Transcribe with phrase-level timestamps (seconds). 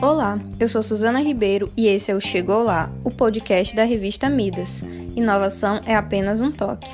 [0.00, 4.28] Olá, eu sou Suzana Ribeiro e esse é o Chegou Lá, o podcast da revista
[4.28, 4.82] Midas.
[5.16, 6.88] Inovação é apenas um toque.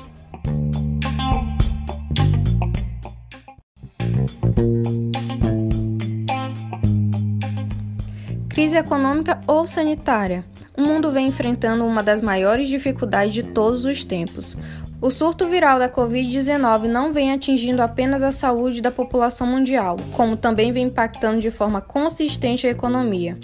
[8.49, 10.45] Crise econômica ou sanitária?
[10.77, 14.55] O mundo vem enfrentando uma das maiores dificuldades de todos os tempos.
[15.03, 20.37] O surto viral da Covid-19 não vem atingindo apenas a saúde da população mundial, como
[20.37, 23.37] também vem impactando de forma consistente a economia,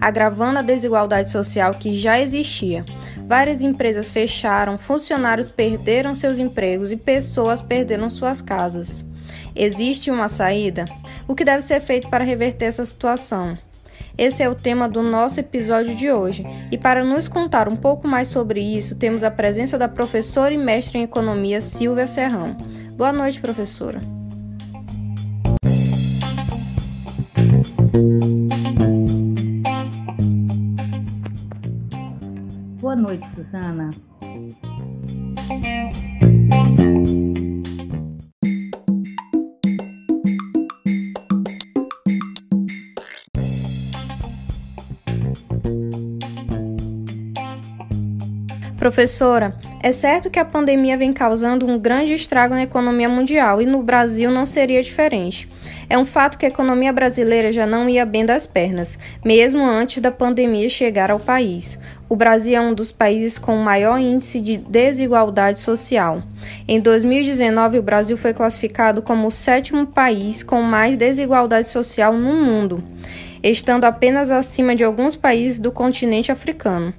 [0.00, 2.84] agravando a desigualdade social que já existia.
[3.18, 9.04] Várias empresas fecharam, funcionários perderam seus empregos e pessoas perderam suas casas.
[9.54, 10.86] Existe uma saída?
[11.28, 13.56] O que deve ser feito para reverter essa situação?
[14.18, 16.42] Esse é o tema do nosso episódio de hoje.
[16.72, 20.58] E para nos contar um pouco mais sobre isso, temos a presença da professora e
[20.58, 22.56] mestre em economia Silvia Serrão.
[22.96, 24.00] Boa noite, professora.
[32.80, 33.90] Boa noite, Suzana.
[48.86, 53.66] Professora, é certo que a pandemia vem causando um grande estrago na economia mundial e
[53.66, 55.48] no Brasil não seria diferente.
[55.90, 60.00] É um fato que a economia brasileira já não ia bem das pernas, mesmo antes
[60.00, 61.76] da pandemia chegar ao país.
[62.08, 66.22] O Brasil é um dos países com maior índice de desigualdade social.
[66.68, 72.32] Em 2019, o Brasil foi classificado como o sétimo país com mais desigualdade social no
[72.34, 72.84] mundo,
[73.42, 76.94] estando apenas acima de alguns países do continente africano.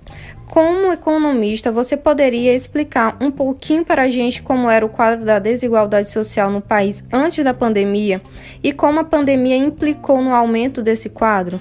[0.50, 5.40] Como economista, você poderia explicar um pouquinho para a gente como era o quadro da
[5.40, 8.22] desigualdade social no país antes da pandemia
[8.64, 11.60] e como a pandemia implicou no aumento desse quadro?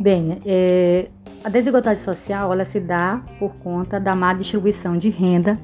[0.00, 1.08] Bem, é,
[1.44, 5.58] a desigualdade social ela se dá por conta da má distribuição de renda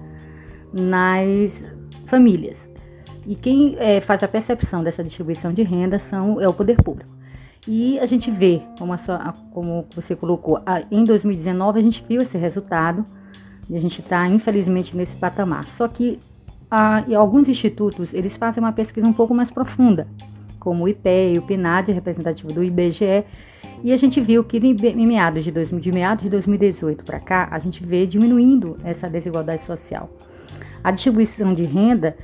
[0.73, 1.53] nas
[2.07, 2.57] famílias.
[3.27, 7.20] E quem é, faz a percepção dessa distribuição de renda são, é o poder público.
[7.69, 10.61] E a gente vê, como, sua, como você colocou,
[10.91, 13.05] em 2019 a gente viu esse resultado
[13.69, 15.69] e a gente está infelizmente nesse patamar.
[15.71, 16.19] Só que
[17.17, 20.09] alguns institutos eles fazem uma pesquisa um pouco mais profunda,
[20.59, 23.25] como o IPE e o PNAD, representativo do IBGE,
[23.83, 27.49] e a gente viu que em meados de, 2000, de, meados de 2018 para cá,
[27.51, 30.11] a gente vê diminuindo essa desigualdade social.
[30.85, 32.17] A distribuição de renda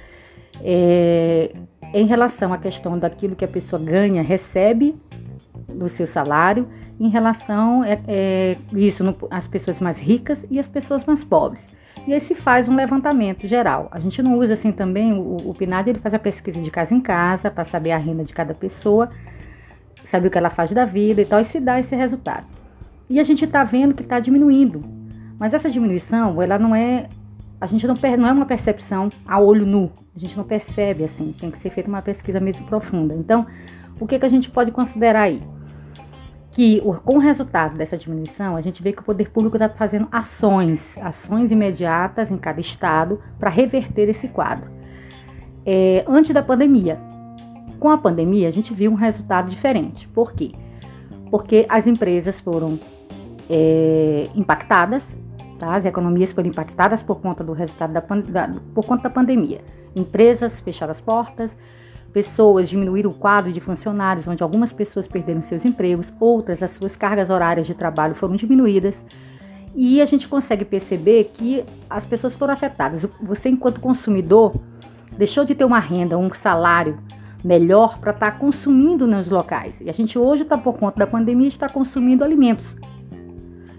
[0.63, 1.55] é,
[1.95, 4.95] em relação à questão daquilo que a pessoa ganha, recebe
[5.69, 6.69] do seu salário
[6.99, 11.63] em relação é, é isso no, as pessoas mais ricas e as pessoas mais pobres.
[12.07, 13.89] E aí se faz um levantamento geral.
[13.91, 16.95] A gente não usa assim também o, o PNAD, ele faz a pesquisa de casa
[16.95, 19.09] em casa para saber a renda de cada pessoa,
[20.11, 22.47] saber o que ela faz da vida e tal, e se dá esse resultado.
[23.11, 24.85] E a gente está vendo que está diminuindo.
[25.39, 27.09] Mas essa diminuição, ela não é
[27.61, 31.35] a gente não, não é uma percepção a olho nu, a gente não percebe assim,
[31.39, 33.15] tem que ser feita uma pesquisa mesmo profunda.
[33.15, 33.47] Então,
[33.99, 35.43] o que, que a gente pode considerar aí?
[36.57, 40.09] Que com o resultado dessa diminuição, a gente vê que o poder público está fazendo
[40.11, 44.71] ações, ações imediatas em cada estado para reverter esse quadro.
[45.67, 46.99] É, antes da pandemia,
[47.79, 50.09] com a pandemia, a gente viu um resultado diferente.
[50.09, 50.53] Por quê?
[51.31, 52.81] Porque as empresas foram
[53.51, 55.03] é, impactadas,
[55.59, 55.77] tá?
[55.77, 59.61] as economias foram impactadas por conta do resultado da, da, por conta da pandemia.
[59.95, 61.51] Empresas fecharam as portas,
[62.13, 66.97] pessoas, diminuir o quadro de funcionários, onde algumas pessoas perderam seus empregos, outras as suas
[66.97, 68.95] cargas horárias de trabalho foram diminuídas.
[69.75, 73.03] E a gente consegue perceber que as pessoas foram afetadas.
[73.21, 74.55] Você, enquanto consumidor,
[75.19, 76.99] deixou de ter uma renda, um salário
[77.45, 79.75] melhor para estar tá consumindo nos locais.
[79.81, 82.65] E a gente hoje está, por conta da pandemia, está consumindo alimentos.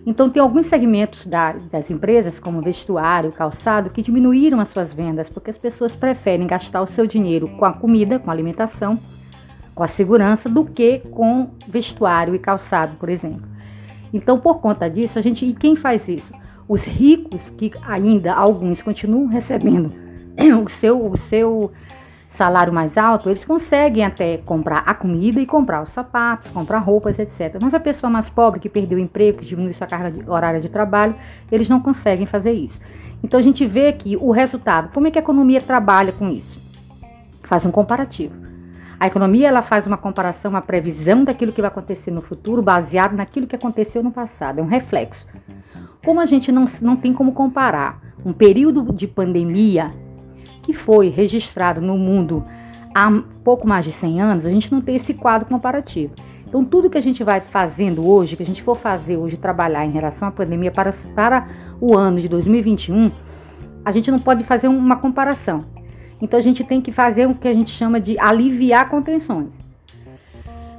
[0.10, 5.28] Então, tem alguns segmentos da, das empresas, como vestuário, calçado, que diminuíram as suas vendas
[5.28, 8.98] porque as pessoas preferem gastar o seu dinheiro com a comida, com a alimentação,
[9.76, 13.42] com a segurança, do que com vestuário e calçado, por exemplo.
[14.14, 15.46] Então, por conta disso, a gente.
[15.46, 16.32] E quem faz isso?
[16.70, 19.94] Os ricos, que ainda alguns continuam recebendo
[20.66, 21.70] o seu, o seu
[22.38, 27.18] salário mais alto, eles conseguem até comprar a comida e comprar os sapatos, comprar roupas,
[27.18, 27.58] etc.
[27.62, 30.62] Mas a pessoa mais pobre que perdeu o emprego, que diminui sua carga de, horária
[30.62, 31.16] de trabalho,
[31.52, 32.80] eles não conseguem fazer isso.
[33.24, 34.94] Então a gente vê aqui o resultado.
[34.94, 36.58] Como é que a economia trabalha com isso?
[37.44, 38.36] Faz um comparativo.
[39.00, 43.14] A economia ela faz uma comparação, uma previsão daquilo que vai acontecer no futuro, baseado
[43.14, 44.60] naquilo que aconteceu no passado.
[44.60, 45.26] É um reflexo.
[46.06, 49.92] Como a gente não, não tem como comparar um período de pandemia
[50.68, 52.44] que foi registrado no mundo
[52.94, 53.10] há
[53.42, 56.14] pouco mais de 100 anos, a gente não tem esse quadro comparativo.
[56.46, 59.86] Então, tudo que a gente vai fazendo hoje, que a gente for fazer hoje, trabalhar
[59.86, 61.48] em relação à pandemia para, para
[61.80, 63.10] o ano de 2021,
[63.86, 65.60] a gente não pode fazer uma comparação.
[66.22, 69.48] Então, a gente tem que fazer o que a gente chama de aliviar contenções.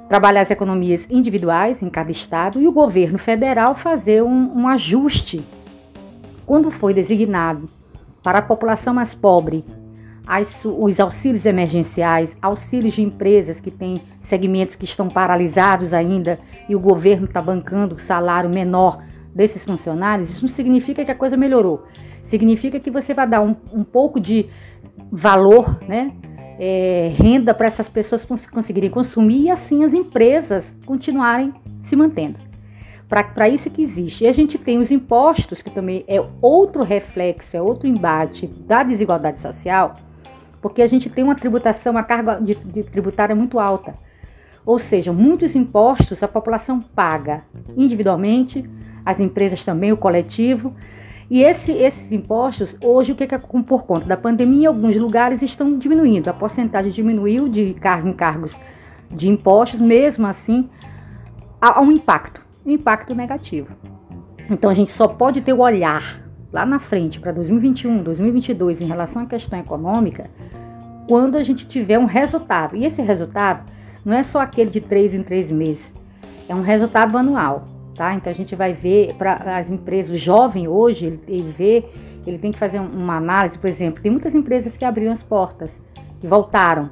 [0.06, 5.43] Trabalhar as economias individuais em cada estado e o governo federal fazer um, um ajuste.
[6.44, 7.77] Quando foi designado
[8.28, 9.64] para a população mais pobre
[10.26, 16.38] as, os auxílios emergenciais, auxílios de empresas que têm segmentos que estão paralisados ainda
[16.69, 19.02] e o governo está bancando o salário menor
[19.34, 21.86] desses funcionários, isso não significa que a coisa melhorou.
[22.25, 24.50] Significa que você vai dar um, um pouco de
[25.10, 26.12] valor, né,
[26.58, 31.54] é, renda para essas pessoas cons conseguirem consumir e assim as empresas continuarem
[31.84, 32.47] se mantendo.
[33.08, 34.25] Para isso que existe.
[34.25, 38.82] E a gente tem os impostos, que também é outro reflexo, é outro embate da
[38.82, 39.94] desigualdade social,
[40.60, 43.94] porque a gente tem uma tributação, uma carga de, de tributária muito alta.
[44.64, 47.43] Ou seja, muitos impostos a população paga
[47.75, 48.69] individualmente,
[49.06, 50.75] as empresas também, o coletivo.
[51.31, 55.40] E esse, esses impostos, hoje, o que é por conta da pandemia, em alguns lugares
[55.40, 56.28] estão diminuindo.
[56.28, 58.55] A porcentagem diminuiu de cargo em cargos
[59.10, 60.69] de impostos, mesmo assim,
[61.58, 62.43] há um impacto,
[62.73, 63.75] impacto negativo.
[64.50, 66.23] Então a gente só pode ter o olhar
[66.53, 70.31] lá na frente para 2021, 2022 em relação à questão econômica
[71.09, 72.76] quando a gente tiver um resultado.
[72.76, 73.70] E esse resultado
[74.05, 75.85] não é só aquele de três em três meses,
[76.49, 78.15] é um resultado anual, tá?
[78.15, 81.85] Então a gente vai ver para as empresas, o jovem hoje, ele, ele vê,
[82.26, 85.75] ele tem que fazer uma análise, por exemplo, tem muitas empresas que abriram as portas,
[86.20, 86.91] que voltaram.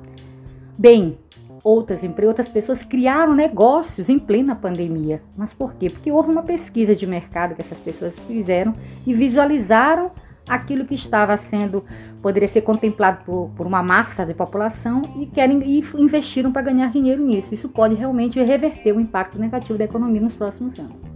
[0.79, 1.19] Bem,
[1.63, 5.23] outras empresas, outras pessoas criaram negócios em plena pandemia.
[5.37, 5.91] Mas por quê?
[5.91, 8.75] Porque houve uma pesquisa de mercado que essas pessoas fizeram
[9.07, 10.11] e visualizaram
[10.49, 11.85] aquilo que estava sendo
[12.23, 16.91] poderia ser contemplado por, por uma massa de população e querem e investiram para ganhar
[16.91, 17.53] dinheiro nisso.
[17.53, 21.16] Isso pode realmente reverter o impacto negativo da economia nos próximos anos.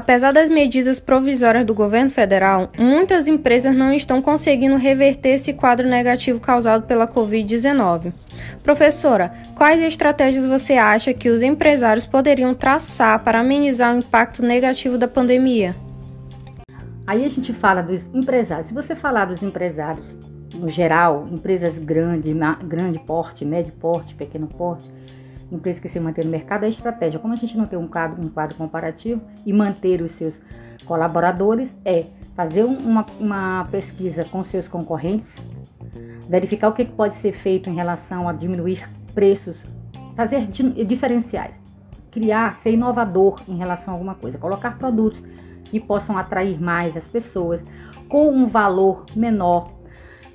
[0.00, 5.86] Apesar das medidas provisórias do governo federal, muitas empresas não estão conseguindo reverter esse quadro
[5.86, 8.10] negativo causado pela Covid-19.
[8.62, 14.96] Professora, quais estratégias você acha que os empresários poderiam traçar para amenizar o impacto negativo
[14.96, 15.76] da pandemia?
[17.06, 18.68] Aí a gente fala dos empresários.
[18.68, 20.06] Se você falar dos empresários
[20.54, 22.34] no geral, empresas grandes,
[22.66, 24.88] grande porte, médio porte, pequeno porte,
[25.50, 28.22] empresas que se mantêm no mercado, a estratégia, como a gente não tem um quadro,
[28.22, 30.34] um quadro comparativo e manter os seus
[30.84, 35.30] colaboradores, é fazer uma, uma pesquisa com seus concorrentes,
[36.28, 39.64] verificar o que pode ser feito em relação a diminuir preços,
[40.16, 41.54] fazer diferenciais,
[42.10, 45.20] criar, ser inovador em relação a alguma coisa, colocar produtos
[45.64, 47.60] que possam atrair mais as pessoas
[48.08, 49.70] com um valor menor,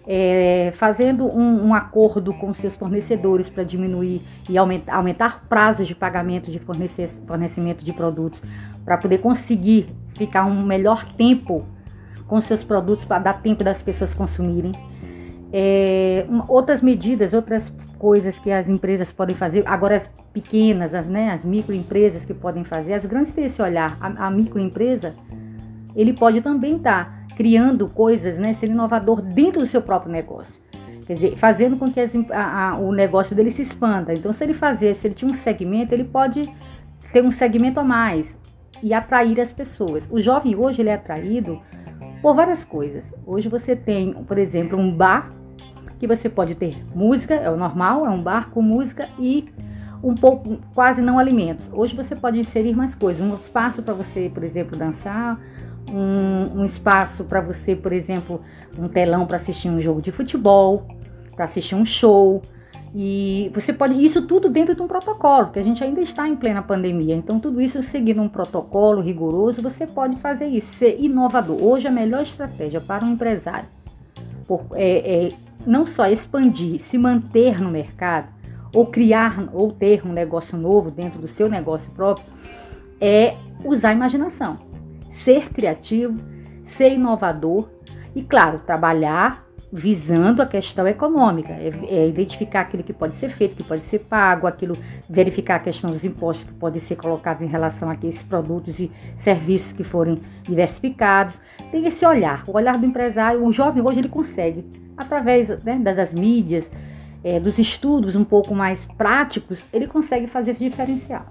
[0.07, 6.51] é, fazendo um, um, acordo com seus fornecedores para diminuir e aumentar, prazos de pagamento
[6.51, 8.41] de fornecimento de produtos,
[8.83, 11.65] para poder conseguir ficar um melhor tempo
[12.27, 14.71] com seus produtos, para dar tempo das pessoas consumirem.
[15.51, 21.31] É, outras medidas, outras coisas que as empresas podem fazer, agora as pequenas, as, né,
[21.31, 23.97] as microempresas que podem fazer, as grandes têm esse olhar.
[23.99, 25.13] A, a microempresa,
[25.95, 30.53] ele pode também estar tá criando coisas, né, sendo inovador dentro do seu próprio negócio.
[31.05, 34.13] Quer dizer, fazendo com que as, a, a, o negócio dele se expanda.
[34.13, 36.51] Então, se ele fazer, se ele tinha um segmento, ele pode
[37.13, 38.25] ter um segmento a mais
[38.81, 40.03] e atrair as pessoas.
[40.09, 41.61] O jovem hoje ele é atraído
[42.21, 43.03] por várias coisas.
[43.25, 45.29] Hoje você tem, por exemplo, um bar
[45.99, 49.47] que você pode ter música, é o normal, é um bar com música e
[50.03, 51.67] um pouco, quase não alimentos.
[51.71, 55.39] Hoje você pode inserir mais coisas, um espaço para você, por exemplo, dançar,
[55.91, 58.41] um, um espaço para você, por exemplo,
[58.77, 60.87] um telão para assistir um jogo de futebol,
[61.35, 62.41] para assistir um show.
[62.93, 66.35] E você pode, isso tudo dentro de um protocolo, que a gente ainda está em
[66.35, 67.15] plena pandemia.
[67.15, 71.61] Então, tudo isso seguindo um protocolo rigoroso, você pode fazer isso, ser inovador.
[71.61, 73.67] Hoje, a melhor estratégia para um empresário
[74.47, 75.29] por, é, é
[75.65, 78.29] não só expandir, se manter no mercado,
[78.73, 82.25] ou criar ou ter um negócio novo dentro do seu negócio próprio,
[82.99, 84.57] é usar a imaginação,
[85.23, 86.19] ser criativo,
[86.77, 87.69] ser inovador
[88.15, 93.57] e, claro, trabalhar visando a questão econômica, é, é, identificar aquilo que pode ser feito,
[93.57, 94.73] que pode ser pago, aquilo,
[95.09, 98.89] verificar a questão dos impostos que podem ser colocados em relação a aqueles produtos e
[99.21, 101.37] serviços que forem diversificados.
[101.71, 106.13] Tem esse olhar, o olhar do empresário, o jovem hoje ele consegue, através né, das
[106.13, 106.69] mídias,
[107.21, 111.25] é, dos estudos um pouco mais práticos, ele consegue fazer esse diferencial.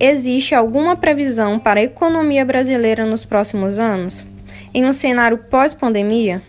[0.00, 4.24] Existe alguma previsão para a economia brasileira nos próximos anos?
[4.72, 6.40] Em um cenário pós-pandemia?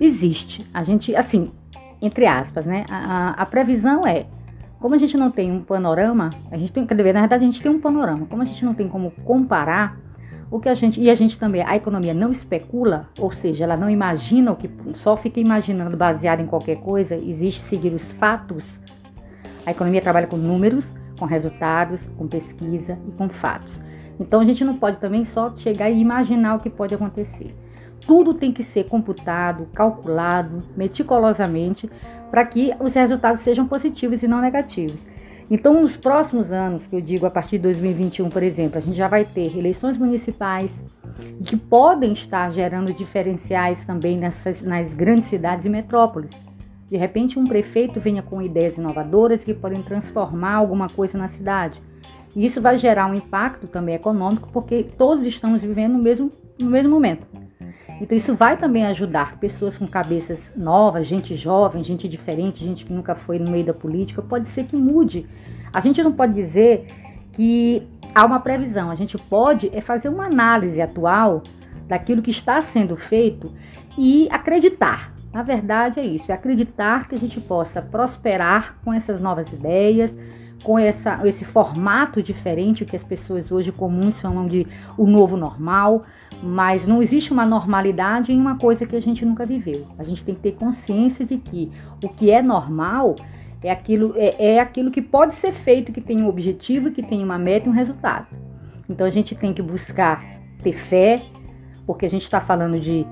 [0.00, 0.66] Existe.
[0.72, 1.52] A gente, assim,
[2.00, 2.86] entre aspas, né?
[2.88, 4.24] A, a, previsão é,
[4.80, 7.46] como a gente não tem um panorama, a gente tem, quer dizer, na verdade a
[7.46, 10.00] gente tem um panorama, como a gente não tem como comparar,
[10.50, 13.76] o que a gente, e a gente também, a economia não especula, ou seja, ela
[13.76, 18.64] não imagina o que, só fica imaginando baseado em qualquer coisa, existe seguir os fatos.
[19.66, 20.84] A economia trabalha com números,
[21.22, 23.70] com resultados, com pesquisa e com fatos.
[24.18, 27.54] Então a gente não pode também só chegar e imaginar o que pode acontecer.
[28.04, 31.88] Tudo tem que ser computado, calculado meticulosamente
[32.28, 35.00] para que os resultados sejam positivos e não negativos.
[35.48, 38.96] Então, nos próximos anos, que eu digo a partir de 2021, por exemplo, a gente
[38.96, 40.72] já vai ter eleições municipais
[41.44, 46.30] que podem estar gerando diferenciais também nessas, nas grandes cidades e metrópoles.
[46.92, 51.80] De repente, um prefeito venha com ideias inovadoras que podem transformar alguma coisa na cidade.
[52.36, 56.30] E isso vai gerar um impacto também econômico, porque todos estamos vivendo no mesmo,
[56.60, 57.26] no mesmo momento.
[57.98, 62.92] Então isso vai também ajudar pessoas com cabeças novas, gente jovem, gente diferente, gente que
[62.92, 65.26] nunca foi no meio da política, pode ser que mude.
[65.72, 66.84] A gente não pode dizer
[67.32, 71.42] que há uma previsão, a gente pode é fazer uma análise atual
[71.88, 73.50] daquilo que está sendo feito
[73.96, 75.11] e acreditar.
[75.32, 80.14] Na verdade é isso, é acreditar que a gente possa prosperar com essas novas ideias,
[80.62, 86.02] com essa, esse formato diferente que as pessoas hoje comuns chamam de o novo normal,
[86.42, 89.86] mas não existe uma normalidade em uma coisa que a gente nunca viveu.
[89.98, 91.72] A gente tem que ter consciência de que
[92.04, 93.16] o que é normal
[93.62, 97.22] é aquilo, é, é aquilo que pode ser feito, que tem um objetivo, que tem
[97.22, 98.26] uma meta e um resultado.
[98.88, 100.22] Então a gente tem que buscar
[100.62, 101.22] ter fé,
[101.86, 103.06] porque a gente está falando de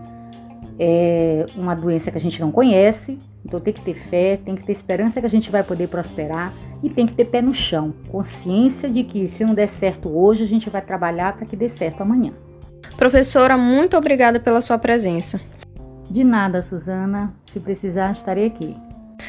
[0.82, 4.64] é, uma doença que a gente não conhece, então tem que ter fé, tem que
[4.64, 7.92] ter esperança que a gente vai poder prosperar e tem que ter pé no chão,
[8.08, 11.68] consciência de que se não der certo hoje, a gente vai trabalhar para que dê
[11.68, 12.32] certo amanhã.
[12.96, 15.38] Professora, muito obrigada pela sua presença.
[16.10, 17.34] De nada, Suzana.
[17.52, 18.74] Se precisar, estarei aqui.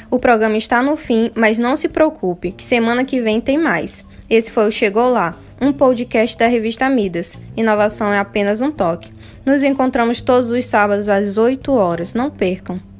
[0.09, 4.05] O programa está no fim, mas não se preocupe, que semana que vem tem mais.
[4.29, 7.37] Esse foi o Chegou Lá, um podcast da revista Midas.
[7.57, 9.11] Inovação é apenas um toque.
[9.45, 12.13] Nos encontramos todos os sábados às 8 horas.
[12.13, 12.90] Não percam!